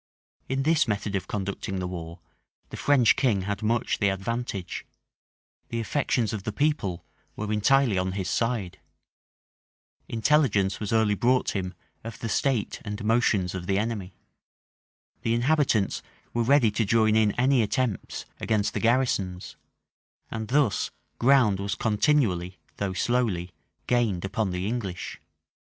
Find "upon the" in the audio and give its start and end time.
24.25-24.65